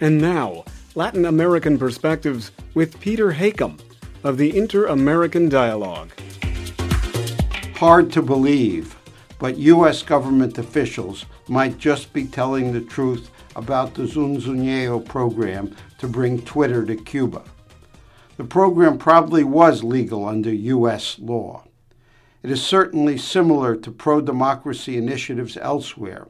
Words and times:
And 0.00 0.20
now, 0.20 0.64
Latin 0.94 1.24
American 1.24 1.78
Perspectives 1.78 2.52
with 2.74 3.00
Peter 3.00 3.32
Hakim 3.32 3.78
of 4.24 4.36
the 4.36 4.54
Inter 4.54 4.86
American 4.86 5.48
Dialogue. 5.48 6.10
Hard 7.76 8.12
to 8.12 8.20
believe, 8.20 8.94
but 9.38 9.56
U.S. 9.56 10.02
government 10.02 10.58
officials 10.58 11.24
might 11.48 11.78
just 11.78 12.12
be 12.12 12.26
telling 12.26 12.72
the 12.72 12.82
truth 12.82 13.30
about 13.54 13.94
the 13.94 14.02
Zunzuneo 14.02 15.02
program 15.02 15.74
to 15.98 16.06
bring 16.06 16.42
Twitter 16.42 16.84
to 16.84 16.96
Cuba. 16.96 17.42
The 18.36 18.44
program 18.44 18.98
probably 18.98 19.44
was 19.44 19.82
legal 19.82 20.26
under 20.26 20.52
U.S. 20.52 21.18
law. 21.18 21.64
It 22.42 22.50
is 22.50 22.62
certainly 22.62 23.16
similar 23.16 23.74
to 23.76 23.90
pro 23.90 24.20
democracy 24.20 24.98
initiatives 24.98 25.56
elsewhere, 25.56 26.28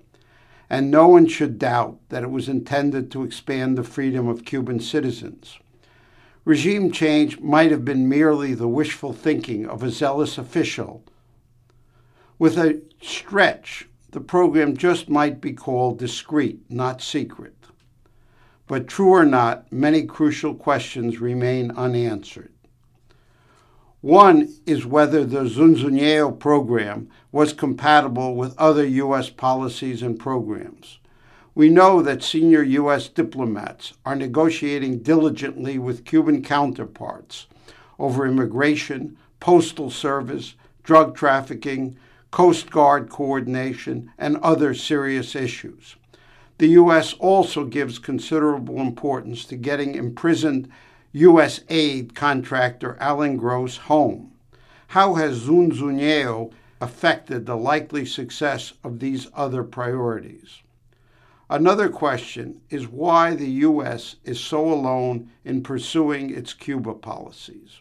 and 0.68 0.90
no 0.90 1.06
one 1.06 1.26
should 1.26 1.58
doubt 1.58 1.98
that 2.08 2.22
it 2.22 2.30
was 2.30 2.48
intended 2.48 3.10
to 3.10 3.22
expand 3.22 3.76
the 3.76 3.84
freedom 3.84 4.28
of 4.28 4.44
Cuban 4.44 4.80
citizens. 4.80 5.58
Regime 6.44 6.90
change 6.92 7.40
might 7.40 7.70
have 7.70 7.84
been 7.84 8.08
merely 8.08 8.54
the 8.54 8.68
wishful 8.68 9.12
thinking 9.12 9.66
of 9.66 9.82
a 9.82 9.90
zealous 9.90 10.38
official. 10.38 11.04
With 12.38 12.56
a 12.56 12.80
stretch, 13.00 13.88
the 14.12 14.20
program 14.20 14.76
just 14.76 15.08
might 15.08 15.40
be 15.40 15.52
called 15.52 15.98
discreet, 15.98 16.60
not 16.70 17.02
secret. 17.02 17.54
But 18.66 18.88
true 18.88 19.10
or 19.10 19.24
not, 19.24 19.72
many 19.72 20.04
crucial 20.04 20.54
questions 20.54 21.20
remain 21.20 21.70
unanswered. 21.72 22.52
One 24.06 24.54
is 24.66 24.86
whether 24.86 25.24
the 25.24 25.46
Zunzuneo 25.46 26.38
program 26.38 27.10
was 27.32 27.52
compatible 27.52 28.36
with 28.36 28.56
other 28.56 28.86
U.S. 28.86 29.30
policies 29.30 30.00
and 30.00 30.16
programs. 30.16 31.00
We 31.56 31.70
know 31.70 32.00
that 32.02 32.22
senior 32.22 32.62
U.S. 32.62 33.08
diplomats 33.08 33.94
are 34.04 34.14
negotiating 34.14 35.00
diligently 35.00 35.76
with 35.80 36.04
Cuban 36.04 36.44
counterparts 36.44 37.48
over 37.98 38.24
immigration, 38.24 39.16
postal 39.40 39.90
service, 39.90 40.54
drug 40.84 41.16
trafficking, 41.16 41.96
Coast 42.30 42.70
Guard 42.70 43.10
coordination, 43.10 44.12
and 44.18 44.36
other 44.36 44.72
serious 44.72 45.34
issues. 45.34 45.96
The 46.58 46.68
U.S. 46.68 47.12
also 47.14 47.64
gives 47.64 47.98
considerable 47.98 48.78
importance 48.80 49.44
to 49.46 49.56
getting 49.56 49.96
imprisoned 49.96 50.70
U.S. 51.16 51.62
aid 51.70 52.14
contractor 52.14 52.94
Alan 53.00 53.38
Gross 53.38 53.78
home. 53.78 54.32
How 54.88 55.14
has 55.14 55.46
Zunzuneo 55.46 56.52
affected 56.78 57.46
the 57.46 57.56
likely 57.56 58.04
success 58.04 58.74
of 58.84 58.98
these 58.98 59.26
other 59.32 59.64
priorities? 59.64 60.60
Another 61.48 61.88
question 61.88 62.60
is 62.68 62.86
why 62.86 63.34
the 63.34 63.48
U.S. 63.48 64.16
is 64.24 64.38
so 64.38 64.70
alone 64.70 65.30
in 65.42 65.62
pursuing 65.62 66.28
its 66.28 66.52
Cuba 66.52 66.92
policies. 66.92 67.80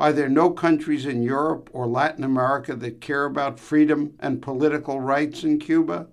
Are 0.00 0.12
there 0.12 0.28
no 0.28 0.50
countries 0.50 1.06
in 1.06 1.22
Europe 1.22 1.70
or 1.72 1.86
Latin 1.86 2.24
America 2.24 2.74
that 2.74 3.00
care 3.00 3.26
about 3.26 3.60
freedom 3.60 4.14
and 4.18 4.42
political 4.42 4.98
rights 4.98 5.44
in 5.44 5.60
Cuba? 5.60 6.08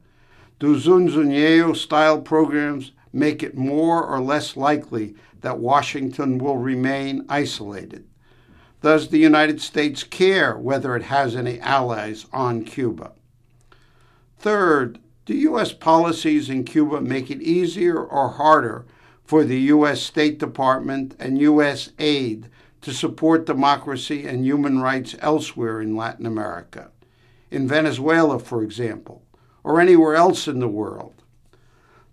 Do 0.59 0.75
Zunzuneo 0.75 1.75
style 1.75 2.21
programs 2.21 2.91
make 3.11 3.43
it 3.43 3.57
more 3.57 4.03
or 4.03 4.19
less 4.19 4.55
likely 4.55 5.15
that 5.41 5.59
Washington 5.59 6.37
will 6.37 6.57
remain 6.57 7.25
isolated? 7.29 8.05
Does 8.81 9.09
the 9.09 9.17
United 9.17 9.61
States 9.61 10.03
care 10.03 10.57
whether 10.57 10.95
it 10.95 11.03
has 11.03 11.35
any 11.35 11.59
allies 11.59 12.25
on 12.31 12.63
Cuba? 12.63 13.11
Third, 14.37 14.99
do 15.25 15.33
U.S. 15.33 15.73
policies 15.73 16.49
in 16.49 16.63
Cuba 16.63 17.01
make 17.01 17.29
it 17.29 17.41
easier 17.41 18.01
or 18.01 18.29
harder 18.29 18.85
for 19.23 19.43
the 19.43 19.59
U.S. 19.73 20.01
State 20.01 20.39
Department 20.39 21.15
and 21.19 21.39
U.S. 21.39 21.91
aid 21.99 22.49
to 22.81 22.93
support 22.93 23.45
democracy 23.45 24.25
and 24.25 24.45
human 24.45 24.79
rights 24.81 25.15
elsewhere 25.19 25.81
in 25.81 25.95
Latin 25.95 26.25
America? 26.25 26.89
In 27.51 27.67
Venezuela, 27.67 28.39
for 28.39 28.63
example, 28.63 29.23
or 29.63 29.81
anywhere 29.81 30.15
else 30.15 30.47
in 30.47 30.59
the 30.59 30.67
world? 30.67 31.18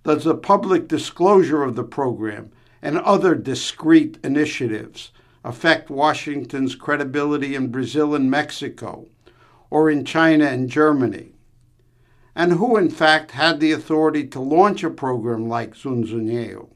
Does 0.07 0.23
the 0.23 0.37
public 0.37 0.87
disclosure 0.87 1.65
of 1.65 1.75
the 1.75 1.83
program 1.83 2.53
and 2.81 2.97
other 2.97 3.35
discreet 3.35 4.19
initiatives 4.23 5.11
affect 5.43 5.91
Washington's 5.91 6.77
credibility 6.77 7.57
in 7.57 7.73
Brazil 7.73 8.15
and 8.15 8.31
Mexico, 8.31 9.09
or 9.69 9.91
in 9.91 10.05
China 10.05 10.45
and 10.45 10.71
Germany? 10.71 11.33
And 12.37 12.53
who, 12.53 12.77
in 12.77 12.89
fact, 12.89 13.33
had 13.33 13.59
the 13.59 13.73
authority 13.73 14.25
to 14.29 14.39
launch 14.39 14.85
a 14.85 14.91
program 14.91 15.49
like 15.49 15.75
Zunzuneo, 15.75 16.69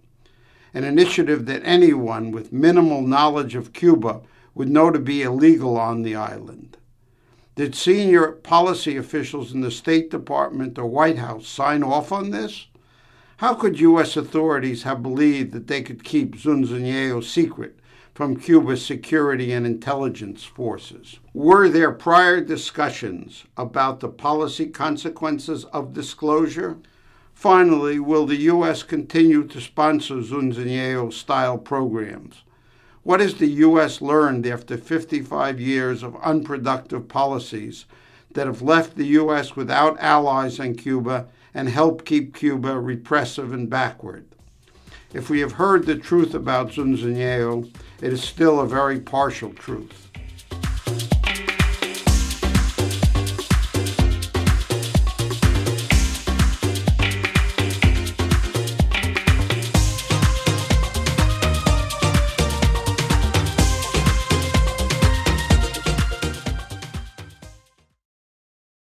an 0.74 0.82
initiative 0.82 1.46
that 1.46 1.62
anyone 1.64 2.32
with 2.32 2.52
minimal 2.52 3.00
knowledge 3.00 3.54
of 3.54 3.72
Cuba 3.72 4.22
would 4.56 4.68
know 4.68 4.90
to 4.90 4.98
be 4.98 5.22
illegal 5.22 5.78
on 5.78 6.02
the 6.02 6.16
island? 6.16 6.78
Did 7.54 7.76
senior 7.76 8.32
policy 8.32 8.96
officials 8.96 9.52
in 9.52 9.60
the 9.60 9.70
State 9.70 10.10
Department 10.10 10.76
or 10.80 10.86
White 10.86 11.18
House 11.18 11.46
sign 11.46 11.84
off 11.84 12.10
on 12.10 12.30
this? 12.30 12.66
How 13.40 13.54
could 13.54 13.80
U.S. 13.80 14.18
authorities 14.18 14.82
have 14.82 15.02
believed 15.02 15.52
that 15.52 15.66
they 15.66 15.80
could 15.80 16.04
keep 16.04 16.36
Zunzuneo 16.36 17.24
secret 17.24 17.78
from 18.12 18.36
Cuba's 18.36 18.84
security 18.84 19.50
and 19.50 19.64
intelligence 19.64 20.44
forces? 20.44 21.20
Were 21.32 21.66
there 21.70 21.90
prior 21.90 22.42
discussions 22.42 23.46
about 23.56 24.00
the 24.00 24.10
policy 24.10 24.66
consequences 24.66 25.64
of 25.72 25.94
disclosure? 25.94 26.80
Finally, 27.32 27.98
will 27.98 28.26
the 28.26 28.42
U.S. 28.52 28.82
continue 28.82 29.44
to 29.44 29.58
sponsor 29.58 30.16
Zunzuneo 30.16 31.10
style 31.10 31.56
programs? 31.56 32.42
What 33.04 33.20
has 33.20 33.36
the 33.36 33.48
U.S. 33.64 34.02
learned 34.02 34.46
after 34.46 34.76
55 34.76 35.58
years 35.58 36.02
of 36.02 36.14
unproductive 36.16 37.08
policies 37.08 37.86
that 38.32 38.46
have 38.46 38.62
left 38.62 38.96
the 38.96 39.06
U.S. 39.06 39.56
without 39.56 39.98
allies 40.00 40.58
in 40.58 40.76
Cuba 40.76 41.26
and 41.54 41.68
help 41.68 42.04
keep 42.04 42.34
Cuba 42.34 42.78
repressive 42.78 43.52
and 43.52 43.68
backward. 43.68 44.26
If 45.12 45.28
we 45.28 45.40
have 45.40 45.52
heard 45.52 45.86
the 45.86 45.96
truth 45.96 46.34
about 46.34 46.70
Zunzuneo, 46.70 47.68
it 48.00 48.12
is 48.12 48.22
still 48.22 48.60
a 48.60 48.66
very 48.66 49.00
partial 49.00 49.52
truth. 49.52 50.09